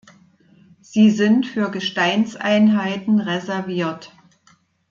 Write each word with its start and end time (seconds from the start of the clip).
Sie 0.81 1.11
sind 1.11 1.45
für 1.45 1.69
Gesteinseinheiten 1.69 3.19
reserviert. 3.19 4.11